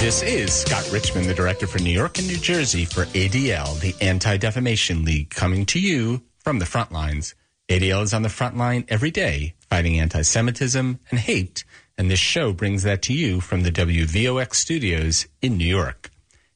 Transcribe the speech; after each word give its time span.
This 0.00 0.22
is 0.22 0.54
Scott 0.54 0.90
Richman, 0.90 1.26
the 1.26 1.34
director 1.34 1.66
for 1.66 1.78
New 1.78 1.92
York 1.92 2.16
and 2.16 2.26
New 2.26 2.38
Jersey 2.38 2.86
for 2.86 3.04
ADL, 3.04 3.78
the 3.80 3.94
Anti 4.00 4.38
Defamation 4.38 5.04
League, 5.04 5.28
coming 5.28 5.66
to 5.66 5.78
you 5.78 6.22
from 6.38 6.58
the 6.58 6.64
front 6.64 6.90
lines. 6.90 7.34
ADL 7.68 8.02
is 8.02 8.14
on 8.14 8.22
the 8.22 8.30
front 8.30 8.56
line 8.56 8.86
every 8.88 9.10
day, 9.10 9.56
fighting 9.68 10.00
anti 10.00 10.22
Semitism 10.22 10.98
and 11.10 11.20
hate, 11.20 11.64
and 11.98 12.10
this 12.10 12.18
show 12.18 12.54
brings 12.54 12.82
that 12.84 13.02
to 13.02 13.12
you 13.12 13.42
from 13.42 13.62
the 13.62 13.70
WVOX 13.70 14.54
studios 14.54 15.26
in 15.42 15.58
New 15.58 15.66
York. 15.66 16.10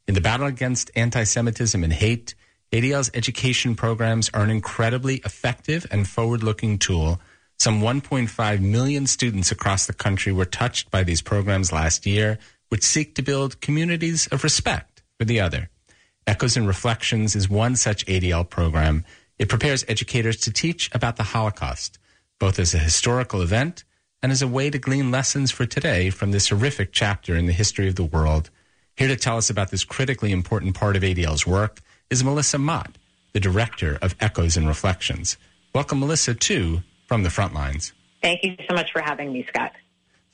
In 0.09 0.15
the 0.15 0.23
battle 0.23 0.47
against 0.47 0.91
anti 0.97 1.25
Semitism 1.25 1.85
and 1.85 1.93
hate, 1.93 2.35
ADL's 2.73 3.11
education 3.13 3.75
programs 3.75 4.31
are 4.33 4.43
an 4.43 4.49
incredibly 4.49 5.17
effective 5.17 5.87
and 5.91 6.09
forward 6.09 6.43
looking 6.43 6.79
tool. 6.79 7.21
Some 7.59 7.83
1.5 7.83 8.61
million 8.63 9.07
students 9.07 9.53
across 9.53 9.87
the 9.87 9.93
country 9.93 10.33
were 10.33 10.47
touched 10.47 10.91
by 10.91 11.05
these 11.05 11.21
programs 11.21 11.73
last 11.73 12.07
year 12.07 12.39
which 12.75 12.83
seek 12.83 13.15
to 13.15 13.23
build 13.23 13.61
communities 13.61 14.27
of 14.33 14.43
respect 14.43 15.05
for 15.17 15.25
the 15.25 15.39
other. 15.39 15.71
Echoes 16.27 16.57
and 16.57 16.67
Reflections 16.67 17.37
is 17.37 17.49
one 17.49 17.77
such 17.77 18.05
ADL 18.07 18.51
program. 18.51 19.05
It 19.39 19.49
prepares 19.49 19.85
educators 19.87 20.39
to 20.39 20.51
teach 20.51 20.93
about 20.93 21.15
the 21.15 21.23
Holocaust, 21.23 22.01
both 22.41 22.59
as 22.59 22.75
a 22.75 22.79
historical 22.79 23.43
event 23.43 23.85
and 24.25 24.33
as 24.33 24.43
a 24.43 24.49
way 24.49 24.71
to 24.71 24.79
glean 24.81 25.13
lessons 25.13 25.53
for 25.53 25.67
today 25.67 26.11
from 26.11 26.33
this 26.33 26.49
horrific 26.49 26.91
chapter 26.91 27.37
in 27.37 27.47
the 27.47 27.53
history 27.53 27.87
of 27.87 27.95
the 27.95 28.03
world. 28.03 28.51
Here 28.97 29.07
to 29.07 29.15
tell 29.15 29.37
us 29.37 29.51
about 29.51 29.71
this 29.71 29.85
critically 29.85 30.33
important 30.33 30.75
part 30.75 30.97
of 30.97 31.05
ADL's 31.05 31.47
work 31.47 31.81
is 32.11 32.25
Melissa 32.25 32.59
Mott, 32.59 32.99
the 33.35 33.39
director 33.39 34.01
of 34.03 34.17
Echoes 34.19 34.57
and 34.57 34.67
Reflections. 34.67 35.37
Welcome, 35.77 36.01
Melissa, 36.01 36.35
to, 36.35 36.83
from 37.07 37.23
the 37.23 37.31
front 37.31 37.55
lines. 37.55 37.93
Thank 38.21 38.43
you 38.43 38.57
so 38.69 38.75
much 38.75 38.91
for 38.91 39.01
having 39.01 39.33
me, 39.33 39.47
Scott. 39.49 39.71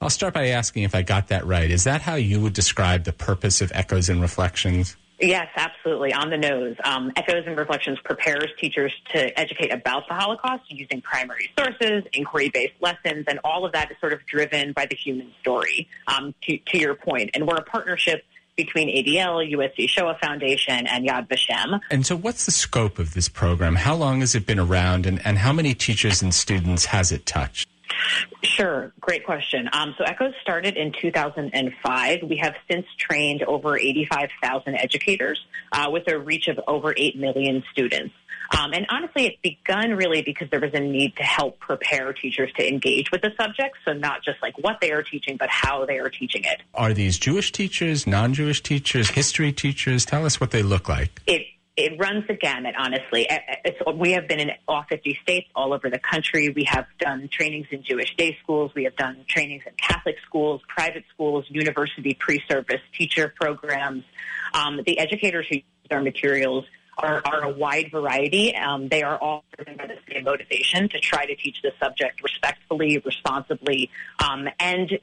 I'll 0.02 0.08
start 0.10 0.32
by 0.32 0.48
asking 0.48 0.84
if 0.84 0.94
I 0.94 1.02
got 1.02 1.28
that 1.28 1.44
right. 1.44 1.70
Is 1.70 1.84
that 1.84 2.00
how 2.00 2.14
you 2.14 2.40
would 2.40 2.54
describe 2.54 3.04
the 3.04 3.12
purpose 3.12 3.60
of 3.60 3.70
Echoes 3.74 4.08
and 4.08 4.22
Reflections? 4.22 4.96
Yes, 5.20 5.48
absolutely. 5.54 6.14
On 6.14 6.30
the 6.30 6.38
nose. 6.38 6.76
Um, 6.84 7.12
Echoes 7.16 7.44
and 7.46 7.54
Reflections 7.54 7.98
prepares 8.02 8.46
teachers 8.58 8.94
to 9.12 9.38
educate 9.38 9.70
about 9.70 10.08
the 10.08 10.14
Holocaust 10.14 10.62
using 10.68 11.02
primary 11.02 11.50
sources, 11.58 12.04
inquiry 12.14 12.48
based 12.48 12.72
lessons, 12.80 13.26
and 13.28 13.40
all 13.44 13.66
of 13.66 13.72
that 13.72 13.90
is 13.90 13.98
sort 14.00 14.14
of 14.14 14.24
driven 14.24 14.72
by 14.72 14.86
the 14.86 14.96
human 14.96 15.30
story, 15.42 15.86
um, 16.06 16.34
to, 16.44 16.56
to 16.56 16.78
your 16.78 16.94
point. 16.94 17.32
And 17.34 17.46
we're 17.46 17.56
a 17.56 17.62
partnership 17.62 18.24
between 18.56 18.88
ADL, 18.88 19.52
USC 19.52 19.86
Shoah 19.86 20.16
Foundation, 20.22 20.86
and 20.86 21.06
Yad 21.06 21.28
Vashem. 21.28 21.78
And 21.90 22.06
so, 22.06 22.16
what's 22.16 22.46
the 22.46 22.52
scope 22.52 22.98
of 22.98 23.12
this 23.12 23.28
program? 23.28 23.76
How 23.76 23.94
long 23.94 24.20
has 24.20 24.34
it 24.34 24.46
been 24.46 24.58
around, 24.58 25.04
and, 25.04 25.20
and 25.26 25.36
how 25.36 25.52
many 25.52 25.74
teachers 25.74 26.22
and 26.22 26.34
students 26.34 26.86
has 26.86 27.12
it 27.12 27.26
touched? 27.26 27.68
Sure, 28.42 28.92
great 29.00 29.24
question. 29.24 29.68
Um, 29.72 29.94
so 29.98 30.04
Echoes 30.04 30.34
started 30.42 30.76
in 30.76 30.92
2005. 31.00 32.22
We 32.22 32.36
have 32.38 32.54
since 32.70 32.86
trained 32.98 33.42
over 33.42 33.76
85,000 33.78 34.74
educators 34.74 35.44
uh, 35.72 35.88
with 35.90 36.08
a 36.08 36.18
reach 36.18 36.48
of 36.48 36.60
over 36.66 36.94
8 36.96 37.18
million 37.18 37.62
students. 37.72 38.14
Um, 38.58 38.72
and 38.72 38.86
honestly, 38.90 39.26
it's 39.26 39.38
begun 39.42 39.92
really 39.92 40.22
because 40.22 40.50
there 40.50 40.60
was 40.60 40.72
a 40.74 40.80
need 40.80 41.16
to 41.16 41.22
help 41.22 41.60
prepare 41.60 42.12
teachers 42.12 42.50
to 42.56 42.66
engage 42.66 43.10
with 43.12 43.22
the 43.22 43.30
subject. 43.40 43.76
So 43.84 43.92
not 43.92 44.24
just 44.24 44.42
like 44.42 44.58
what 44.58 44.78
they 44.80 44.90
are 44.90 45.02
teaching, 45.02 45.36
but 45.36 45.48
how 45.50 45.86
they 45.86 45.98
are 45.98 46.10
teaching 46.10 46.42
it. 46.44 46.60
Are 46.74 46.92
these 46.92 47.18
Jewish 47.18 47.52
teachers, 47.52 48.06
non-Jewish 48.06 48.62
teachers, 48.62 49.10
history 49.10 49.52
teachers? 49.52 50.04
Tell 50.04 50.26
us 50.26 50.40
what 50.40 50.50
they 50.50 50.62
look 50.62 50.88
like. 50.88 51.22
It 51.26 51.46
it 51.76 51.98
runs 51.98 52.26
the 52.26 52.34
gamut, 52.34 52.74
honestly. 52.76 53.26
It's, 53.64 53.78
we 53.96 54.12
have 54.12 54.28
been 54.28 54.40
in 54.40 54.50
all 54.68 54.84
50 54.88 55.18
states 55.22 55.48
all 55.54 55.72
over 55.72 55.88
the 55.88 55.98
country. 55.98 56.50
We 56.50 56.64
have 56.64 56.86
done 56.98 57.28
trainings 57.32 57.68
in 57.70 57.82
Jewish 57.82 58.14
day 58.16 58.36
schools. 58.42 58.72
We 58.74 58.84
have 58.84 58.96
done 58.96 59.24
trainings 59.28 59.62
in 59.66 59.72
Catholic 59.76 60.16
schools, 60.26 60.60
private 60.68 61.04
schools, 61.14 61.46
university 61.48 62.14
pre-service 62.14 62.82
teacher 62.96 63.32
programs. 63.40 64.04
Um, 64.52 64.80
the 64.84 64.98
educators 64.98 65.46
who 65.48 65.56
use 65.56 65.64
our 65.90 66.02
materials 66.02 66.64
are, 66.98 67.22
are 67.24 67.44
a 67.44 67.50
wide 67.50 67.90
variety. 67.90 68.54
Um, 68.54 68.88
they 68.88 69.02
are 69.02 69.16
all 69.18 69.44
driven 69.56 69.76
by 69.76 69.86
the 69.86 69.96
same 70.12 70.24
motivation 70.24 70.88
to 70.90 71.00
try 71.00 71.24
to 71.24 71.34
teach 71.36 71.62
the 71.62 71.72
subject 71.80 72.22
respectfully, 72.22 73.00
responsibly, 73.04 73.90
um, 74.22 74.48
and 74.58 74.98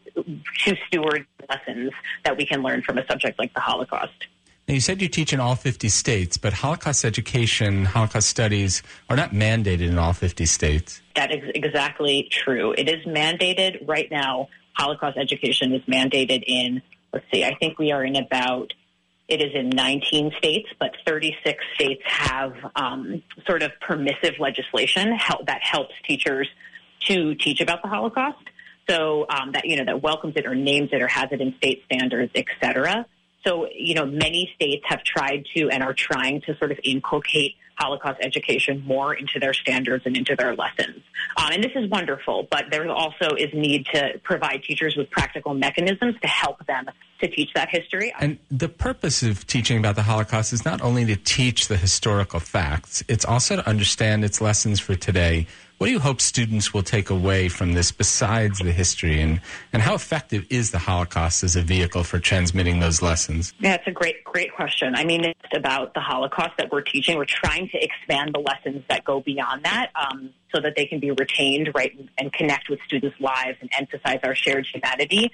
to 0.66 0.76
steward 0.88 1.26
lessons 1.50 1.92
that 2.24 2.38
we 2.38 2.46
can 2.46 2.62
learn 2.62 2.84
from 2.84 2.98
a 2.98 3.08
subject 3.08 3.40
like 3.40 3.54
the 3.54 3.62
Holocaust. 3.62 4.28
Now, 4.68 4.74
you 4.74 4.82
said 4.82 5.02
you 5.02 5.08
teach 5.08 5.32
in 5.32 5.40
all 5.40 5.56
50 5.56 5.88
states, 5.88 6.36
but 6.36 6.52
Holocaust 6.52 7.06
education, 7.06 7.86
Holocaust 7.86 8.28
studies 8.28 8.84
are 9.10 9.16
not 9.16 9.32
mandated 9.32 9.88
in 9.88 9.98
all 9.98 10.12
50 10.12 10.46
states. 10.46 11.02
That 11.16 11.34
is 11.34 11.42
exactly 11.56 12.28
true. 12.30 12.74
It 12.78 12.90
is 12.90 13.06
mandated 13.06 13.88
right 13.88 14.12
now. 14.12 14.50
Holocaust 14.74 15.18
education 15.18 15.74
is 15.74 15.82
mandated 15.84 16.44
in, 16.46 16.82
let's 17.14 17.26
see, 17.34 17.46
I 17.46 17.56
think 17.56 17.80
we 17.80 17.94
are 17.94 18.04
in 18.04 18.18
about, 18.18 18.74
it 19.30 19.42
is 19.42 19.56
in 19.56 19.70
19 19.70 20.34
states, 20.38 20.68
but 20.78 20.92
36 21.06 21.64
states 21.76 22.02
have 22.06 22.54
um, 22.76 23.24
sort 23.46 23.64
of 23.64 23.72
permissive 23.80 24.34
legislation 24.38 25.14
help, 25.14 25.46
that 25.46 25.62
helps 25.62 25.96
teachers 26.06 26.50
to 27.06 27.36
teach 27.36 27.62
about 27.62 27.82
the 27.84 27.88
Holocaust. 27.88 28.44
So 28.90 29.28
um, 29.30 29.54
that, 29.54 29.64
you 29.64 29.78
know, 29.78 29.86
that 29.86 30.02
welcomes 30.02 30.34
it 30.36 30.46
or 30.46 30.56
names 30.56 30.90
it 30.92 31.02
or 31.02 31.08
has 31.08 31.30
it 31.32 31.40
in 31.40 31.56
state 31.56 31.84
standards, 31.86 32.34
et 32.36 32.48
cetera. 32.62 33.06
So, 33.46 33.68
you 33.74 33.94
know, 33.94 34.06
many 34.06 34.52
states 34.56 34.84
have 34.88 35.04
tried 35.04 35.46
to 35.56 35.70
and 35.70 35.84
are 35.84 35.94
trying 35.94 36.42
to 36.42 36.58
sort 36.58 36.72
of 36.72 36.80
inculcate 36.84 37.56
Holocaust 37.78 38.20
education 38.22 38.84
more 38.86 39.14
into 39.14 39.40
their 39.40 39.54
standards 39.54 40.06
and 40.06 40.18
into 40.18 40.36
their 40.36 40.56
lessons. 40.56 41.04
Um, 41.38 41.52
and 41.52 41.64
this 41.64 41.72
is 41.76 41.90
wonderful, 41.90 42.48
but 42.50 42.66
there 42.72 42.90
also 42.90 43.36
is 43.36 43.54
need 43.54 43.86
to 43.94 44.20
provide 44.24 44.64
teachers 44.64 44.96
with 44.96 45.10
practical 45.12 45.54
mechanisms 45.54 46.16
to 46.22 46.28
help 46.28 46.66
them 46.66 46.90
to 47.22 47.28
teach 47.28 47.54
that 47.54 47.70
history. 47.70 48.14
And 48.20 48.38
the 48.50 48.70
purpose 48.70 49.24
of 49.24 49.46
teaching 49.48 49.78
about 49.78 49.96
the 49.96 50.04
Holocaust 50.04 50.54
is 50.54 50.66
not 50.66 50.82
only 50.82 51.06
to 51.06 51.16
teach 51.16 51.68
the 51.68 51.78
historical 51.78 52.40
facts, 52.40 53.04
it's 53.08 53.26
also 53.26 53.58
to 53.58 53.68
understand 53.68 54.24
its 54.24 54.42
lessons 54.42 54.80
for 54.80 54.96
today 54.96 55.48
what 55.78 55.88
do 55.88 55.94
you 55.94 56.00
hope 56.00 56.22
students 56.22 56.74
will 56.74 56.82
take 56.82 57.12
away 57.12 57.50
from 57.50 57.74
this 57.74 57.92
besides 57.92 58.58
the 58.58 58.72
history 58.72 59.22
and, 59.22 59.40
and 59.72 59.84
how 59.84 59.94
effective 59.94 60.48
is 60.50 60.72
the 60.72 60.80
Holocaust 60.80 61.44
as 61.44 61.56
a 61.56 61.62
vehicle 61.62 62.04
for 62.04 62.18
transmitting 62.18 62.80
those 62.80 63.04
lessons? 63.04 63.54
Yeah, 63.60 63.76
it's 63.76 63.86
a 63.86 63.92
great, 63.92 64.24
great 64.24 64.52
question. 64.56 64.96
I 64.96 65.06
mean, 65.06 65.24
it's 65.24 65.56
about 65.56 65.94
the 65.94 66.00
Holocaust 66.00 66.58
that 66.58 66.72
we're 66.72 66.82
teaching. 66.82 67.16
We're 67.16 67.26
trying 67.26 67.67
to 67.68 67.84
expand 67.84 68.34
the 68.34 68.40
lessons 68.40 68.84
that 68.90 69.04
go 69.04 69.22
beyond 69.22 69.66
that 69.66 69.92
um, 69.96 70.32
so 70.54 70.62
that 70.62 70.74
they 70.76 70.86
can 70.86 71.00
be 71.00 71.12
retained, 71.12 71.72
right, 71.76 71.92
and 72.18 72.34
connect 72.34 72.70
with 72.70 72.80
students' 72.86 73.20
lives 73.20 73.58
and 73.62 73.70
emphasize 73.78 74.20
our 74.24 74.36
shared 74.36 74.66
humanity. 74.66 75.32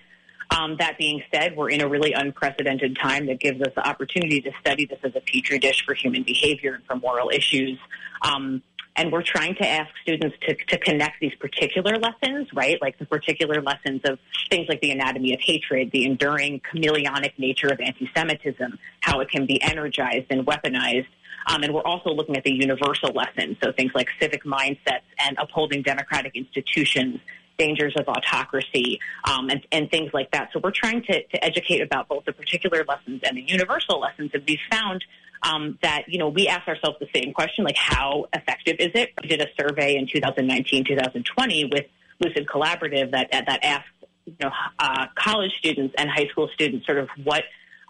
Um, 0.51 0.75
that 0.79 0.97
being 0.97 1.23
said, 1.33 1.55
we're 1.55 1.69
in 1.69 1.81
a 1.81 1.87
really 1.87 2.13
unprecedented 2.13 2.97
time 3.01 3.25
that 3.27 3.39
gives 3.39 3.61
us 3.61 3.73
the 3.75 3.87
opportunity 3.87 4.41
to 4.41 4.51
study 4.59 4.85
this 4.85 4.99
as 5.03 5.15
a 5.15 5.21
petri 5.21 5.57
dish 5.57 5.83
for 5.85 5.93
human 5.93 6.23
behavior 6.23 6.75
and 6.75 6.85
for 6.85 6.95
moral 6.95 7.29
issues. 7.29 7.79
Um, 8.21 8.61
and 8.95 9.11
we're 9.11 9.23
trying 9.23 9.55
to 9.55 9.67
ask 9.67 9.89
students 10.01 10.35
to, 10.41 10.55
to 10.55 10.77
connect 10.77 11.19
these 11.19 11.33
particular 11.35 11.97
lessons, 11.97 12.47
right? 12.53 12.79
Like 12.81 12.99
the 12.99 13.05
particular 13.05 13.61
lessons 13.61 14.01
of 14.05 14.19
things 14.49 14.67
like 14.69 14.81
the 14.81 14.91
anatomy 14.91 15.33
of 15.33 15.39
hatred, 15.41 15.91
the 15.91 16.05
enduring 16.05 16.61
chameleonic 16.61 17.33
nature 17.37 17.67
of 17.67 17.79
anti-Semitism, 17.79 18.77
how 18.99 19.19
it 19.21 19.29
can 19.29 19.45
be 19.45 19.61
energized 19.61 20.27
and 20.29 20.45
weaponized. 20.45 21.07
Um, 21.47 21.63
and 21.63 21.73
we're 21.73 21.81
also 21.81 22.11
looking 22.11 22.37
at 22.37 22.43
the 22.43 22.53
universal 22.53 23.11
lessons, 23.11 23.57
so 23.61 23.71
things 23.73 23.91
like 23.95 24.07
civic 24.21 24.43
mindsets 24.45 25.01
and 25.19 25.37
upholding 25.39 25.81
democratic 25.81 26.35
institutions, 26.35 27.19
dangers 27.57 27.93
of 27.97 28.07
autocracy, 28.07 28.99
um, 29.25 29.49
and, 29.49 29.65
and, 29.71 29.89
things 29.91 30.11
like 30.13 30.31
that. 30.31 30.49
So 30.53 30.59
we're 30.63 30.71
trying 30.71 31.03
to, 31.03 31.23
to, 31.23 31.43
educate 31.43 31.81
about 31.81 32.07
both 32.07 32.25
the 32.25 32.33
particular 32.33 32.83
lessons 32.87 33.21
and 33.23 33.37
the 33.37 33.41
universal 33.41 33.99
lessons. 33.99 34.31
And 34.33 34.43
we 34.47 34.59
found 34.71 35.03
um, 35.43 35.77
that, 35.81 36.03
you 36.07 36.17
know, 36.17 36.29
we 36.29 36.47
asked 36.47 36.67
ourselves 36.67 36.97
the 36.99 37.07
same 37.13 37.33
question, 37.33 37.63
like 37.63 37.77
how 37.77 38.25
effective 38.33 38.77
is 38.79 38.91
it? 38.95 39.11
We 39.21 39.27
did 39.27 39.41
a 39.41 39.47
survey 39.59 39.97
in 39.97 40.07
2019, 40.07 40.85
2020 40.85 41.65
with 41.65 41.85
Lucid 42.19 42.47
Collaborative 42.47 43.11
that, 43.11 43.29
that 43.31 43.59
asked, 43.63 43.87
you 44.25 44.35
know, 44.41 44.51
uh, 44.79 45.07
college 45.15 45.51
students 45.57 45.93
and 45.97 46.09
high 46.09 46.27
school 46.27 46.49
students 46.53 46.85
sort 46.85 46.97
of 46.97 47.09
what, 47.23 47.43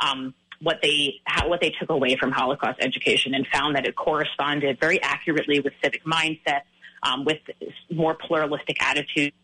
um, 0.04 0.34
what 0.62 0.80
they 0.82 1.22
how, 1.26 1.50
what 1.50 1.62
they 1.62 1.72
took 1.72 1.90
away 1.90 2.16
from 2.16 2.32
Holocaust 2.32 2.80
education 2.80 3.34
and 3.34 3.46
found 3.48 3.76
that 3.76 3.86
it 3.86 3.96
corresponded 3.96 4.80
very 4.80 5.02
accurately 5.02 5.60
with 5.60 5.74
civic 5.84 6.04
mindset, 6.06 6.62
um, 7.04 7.26
with 7.26 7.40
more 7.92 8.16
pluralistic 8.16 8.82
attitudes, 8.82 9.36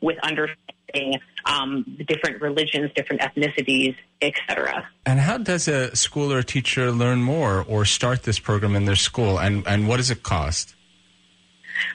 with 0.00 0.18
understanding 0.22 1.20
um, 1.44 1.84
different 2.06 2.40
religions, 2.40 2.90
different 2.94 3.22
ethnicities, 3.22 3.96
etc. 4.22 4.88
And 5.04 5.20
how 5.20 5.38
does 5.38 5.68
a 5.68 5.94
school 5.94 6.32
or 6.32 6.38
a 6.38 6.44
teacher 6.44 6.90
learn 6.90 7.22
more 7.22 7.64
or 7.66 7.84
start 7.84 8.22
this 8.22 8.38
program 8.38 8.74
in 8.74 8.84
their 8.84 8.96
school? 8.96 9.38
And, 9.38 9.66
and 9.66 9.88
what 9.88 9.98
does 9.98 10.10
it 10.10 10.22
cost? 10.22 10.76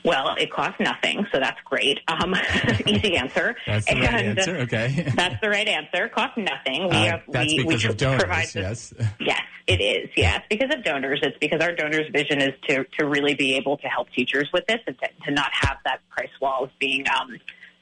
Well, 0.04 0.36
it 0.38 0.52
costs 0.52 0.80
nothing, 0.80 1.26
so 1.32 1.40
that's 1.40 1.60
great. 1.66 2.00
Um, 2.08 2.36
easy 2.86 3.18
answer. 3.18 3.56
that's 3.66 3.86
the 3.86 3.96
right 3.96 4.26
answer. 4.26 4.58
Okay, 4.58 5.12
that's 5.16 5.42
the 5.42 5.50
right 5.50 5.68
answer. 5.68 6.08
Costs 6.10 6.38
nothing. 6.38 6.84
We 6.84 6.96
uh, 6.96 7.06
have 7.06 7.22
that's 7.28 7.54
we, 7.54 7.64
because 7.64 7.84
we 7.84 7.90
of 7.90 7.98
donors. 7.98 8.24
Provide 8.24 8.48
this, 8.48 8.94
yes, 8.98 9.10
yes, 9.20 9.42
it 9.68 9.82
is. 9.82 10.10
Yes, 10.16 10.44
because 10.50 10.74
of 10.74 10.84
donors. 10.84 11.20
It's 11.24 11.38
because 11.40 11.62
our 11.62 11.74
donors' 11.74 12.10
vision 12.12 12.42
is 12.42 12.54
to 12.68 12.84
to 13.00 13.08
really 13.08 13.36
be 13.36 13.56
able 13.56 13.78
to 13.78 13.88
help 13.88 14.10
teachers 14.12 14.50
with 14.54 14.66
this 14.68 14.80
and 14.88 14.98
to, 15.00 15.08
to 15.26 15.32
not 15.32 15.52
have 15.54 15.78
that 15.86 16.02
price 16.10 16.30
wall 16.40 16.66
of 16.66 16.72
being 16.80 17.06
um, 17.10 17.40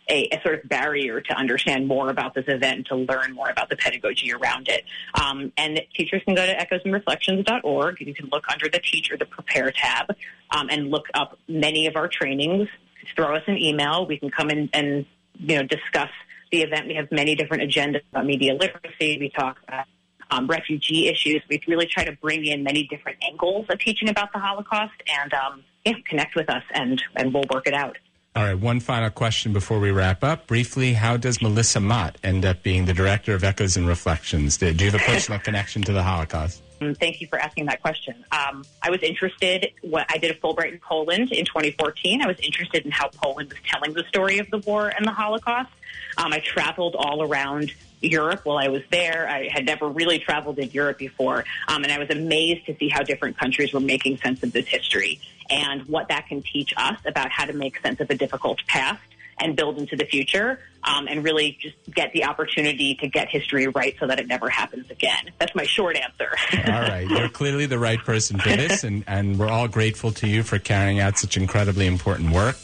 a, 0.09 0.27
a, 0.31 0.41
sort 0.41 0.55
of 0.55 0.69
barrier 0.69 1.21
to 1.21 1.33
understand 1.33 1.87
more 1.87 2.09
about 2.09 2.33
this 2.33 2.45
event, 2.47 2.87
to 2.87 2.95
learn 2.95 3.33
more 3.33 3.49
about 3.49 3.69
the 3.69 3.75
pedagogy 3.75 4.33
around 4.33 4.67
it. 4.67 4.83
Um, 5.19 5.51
and 5.57 5.81
teachers 5.95 6.21
can 6.25 6.35
go 6.35 6.45
to 6.45 6.55
echoesandreflections.org. 6.55 8.01
You 8.01 8.13
can 8.13 8.29
look 8.31 8.45
under 8.51 8.67
the 8.69 8.79
teacher, 8.79 9.17
the 9.17 9.25
prepare 9.25 9.71
tab, 9.71 10.15
um, 10.51 10.69
and 10.69 10.89
look 10.89 11.05
up 11.13 11.37
many 11.47 11.87
of 11.87 11.95
our 11.95 12.07
trainings. 12.07 12.67
Throw 13.15 13.35
us 13.35 13.43
an 13.47 13.57
email. 13.57 14.05
We 14.05 14.17
can 14.17 14.29
come 14.29 14.49
in 14.49 14.69
and 14.73 15.05
you 15.35 15.55
know 15.57 15.63
discuss 15.63 16.09
the 16.51 16.61
event. 16.61 16.87
We 16.87 16.95
have 16.95 17.11
many 17.11 17.35
different 17.35 17.63
agendas 17.63 18.01
about 18.11 18.25
media 18.25 18.53
literacy. 18.53 19.17
We 19.19 19.29
talk 19.29 19.57
about 19.67 19.85
um, 20.31 20.47
refugee 20.47 21.07
issues. 21.07 21.41
We 21.49 21.61
really 21.67 21.87
try 21.87 22.03
to 22.05 22.11
bring 22.13 22.45
in 22.45 22.63
many 22.63 22.83
different 22.83 23.17
angles 23.27 23.65
of 23.69 23.79
teaching 23.79 24.09
about 24.09 24.31
the 24.33 24.39
Holocaust 24.39 24.93
and 25.21 25.33
um, 25.33 25.63
yeah, 25.85 25.93
connect 26.05 26.35
with 26.35 26.49
us, 26.49 26.63
and 26.73 27.01
and 27.15 27.33
we'll 27.33 27.45
work 27.51 27.67
it 27.67 27.73
out. 27.73 27.97
All 28.35 28.43
right, 28.43 28.57
one 28.57 28.79
final 28.79 29.09
question 29.09 29.53
before 29.53 29.79
we 29.79 29.89
wrap 29.89 30.23
up. 30.23 30.45
Briefly, 30.45 30.93
how 30.93 31.17
does 31.17 31.41
Melissa 31.41 31.79
Mott 31.79 32.17
end 32.23 32.45
up 32.45 32.61
being 32.61 32.85
the 32.85 32.93
director 32.93 33.33
of 33.33 33.43
Echoes 33.43 33.75
and 33.75 33.87
Reflections? 33.87 34.57
Do 34.57 34.67
you 34.67 34.91
have 34.91 35.01
a 35.01 35.03
personal 35.03 35.39
connection 35.43 35.81
to 35.81 35.91
the 35.91 36.03
Holocaust? 36.03 36.61
Um, 36.79 36.93
thank 36.95 37.19
you 37.21 37.27
for 37.27 37.39
asking 37.39 37.65
that 37.65 37.81
question. 37.81 38.23
Um, 38.31 38.63
I 38.83 38.91
was 38.91 39.01
interested. 39.01 39.71
What 39.81 40.05
I 40.09 40.19
did 40.19 40.29
a 40.31 40.35
Fulbright 40.35 40.71
in 40.71 40.79
Poland 40.79 41.31
in 41.31 41.43
2014. 41.43 42.21
I 42.21 42.27
was 42.27 42.39
interested 42.39 42.85
in 42.85 42.91
how 42.91 43.09
Poland 43.09 43.49
was 43.49 43.57
telling 43.67 43.93
the 43.93 44.03
story 44.07 44.37
of 44.37 44.49
the 44.51 44.59
war 44.59 44.89
and 44.95 45.05
the 45.05 45.11
Holocaust. 45.11 45.71
Um, 46.17 46.31
I 46.31 46.39
traveled 46.39 46.95
all 46.95 47.23
around 47.23 47.73
Europe 48.01 48.41
while 48.43 48.57
I 48.57 48.67
was 48.67 48.81
there. 48.91 49.27
I 49.29 49.49
had 49.51 49.65
never 49.65 49.87
really 49.87 50.19
traveled 50.19 50.59
in 50.59 50.69
Europe 50.71 50.97
before, 50.97 51.45
um, 51.67 51.83
and 51.83 51.91
I 51.91 51.99
was 51.99 52.09
amazed 52.09 52.65
to 52.67 52.75
see 52.77 52.89
how 52.89 53.03
different 53.03 53.37
countries 53.37 53.73
were 53.73 53.79
making 53.79 54.17
sense 54.17 54.43
of 54.43 54.51
this 54.51 54.67
history 54.67 55.19
and 55.49 55.83
what 55.87 56.07
that 56.09 56.27
can 56.27 56.43
teach 56.43 56.73
us 56.77 56.99
about 57.05 57.31
how 57.31 57.45
to 57.45 57.53
make 57.53 57.79
sense 57.81 57.99
of 57.99 58.09
a 58.09 58.15
difficult 58.15 58.59
past 58.67 59.01
and 59.41 59.55
build 59.55 59.77
into 59.77 59.95
the 59.95 60.05
future 60.05 60.59
um, 60.83 61.07
and 61.07 61.23
really 61.23 61.57
just 61.59 61.75
get 61.93 62.11
the 62.13 62.25
opportunity 62.25 62.95
to 62.95 63.07
get 63.07 63.29
history 63.29 63.67
right 63.67 63.95
so 63.99 64.07
that 64.07 64.19
it 64.19 64.27
never 64.27 64.49
happens 64.49 64.89
again. 64.89 65.31
That's 65.39 65.55
my 65.55 65.63
short 65.63 65.95
answer. 65.95 66.29
all 66.67 66.81
right. 66.81 67.07
You're 67.09 67.29
clearly 67.29 67.65
the 67.65 67.79
right 67.79 67.99
person 67.99 68.39
for 68.39 68.49
this, 68.49 68.83
and, 68.83 69.03
and 69.07 69.39
we're 69.39 69.49
all 69.49 69.67
grateful 69.67 70.11
to 70.13 70.27
you 70.27 70.43
for 70.43 70.59
carrying 70.59 70.99
out 70.99 71.17
such 71.17 71.37
incredibly 71.37 71.87
important 71.87 72.31
work. 72.31 72.55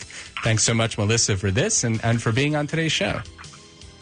Thanks 0.43 0.63
so 0.63 0.73
much, 0.73 0.97
Melissa, 0.97 1.37
for 1.37 1.51
this 1.51 1.83
and, 1.83 2.03
and 2.03 2.21
for 2.21 2.31
being 2.31 2.55
on 2.55 2.67
today's 2.67 2.91
show. 2.91 3.21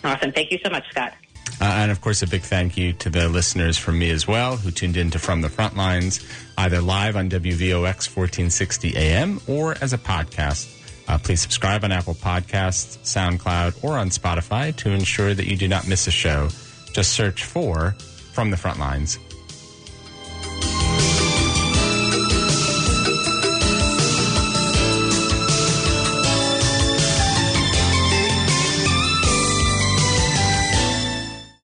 Awesome. 0.04 0.32
Thank 0.32 0.52
you 0.52 0.60
so 0.64 0.70
much, 0.70 0.84
Scott. 0.90 1.14
Uh, 1.64 1.68
and 1.78 1.92
of 1.92 2.02
course, 2.02 2.22
a 2.22 2.28
big 2.28 2.42
thank 2.42 2.76
you 2.76 2.92
to 2.92 3.10
the 3.10 3.30
listeners 3.30 3.78
from 3.78 3.98
me 3.98 4.10
as 4.10 4.28
well 4.28 4.58
who 4.58 4.70
tuned 4.70 4.98
in 4.98 5.10
to 5.10 5.18
From 5.18 5.40
the 5.40 5.48
Front 5.48 5.78
Lines, 5.78 6.20
either 6.58 6.82
live 6.82 7.16
on 7.16 7.30
WVOX 7.30 8.14
1460 8.14 8.98
AM 8.98 9.40
or 9.48 9.74
as 9.80 9.94
a 9.94 9.98
podcast. 9.98 10.70
Uh, 11.08 11.18
please 11.18 11.40
subscribe 11.40 11.86
on 11.86 11.94
Apple 11.94 12.16
Podcasts, 12.16 12.98
SoundCloud, 13.04 13.82
or 13.82 13.98
on 13.98 14.10
Spotify 14.10 14.76
to 14.76 14.90
ensure 14.90 15.34
that 15.34 15.48
you 15.48 15.56
do 15.56 15.70
not 15.70 15.88
miss 15.88 16.06
a 16.06 16.12
show. 16.12 16.50
Just 16.92 17.14
search 17.14 17.46
for 17.46 17.92
From 18.34 18.52
the 18.52 18.58
Front 18.58 18.80
Lines. 18.80 19.18